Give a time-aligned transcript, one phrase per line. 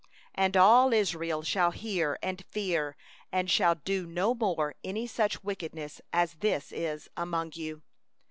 [0.35, 2.95] 12And all Israel shall hear, and fear,
[3.31, 7.53] and shall do no more any such wickedness as this is in the midst of
[7.53, 7.75] thee.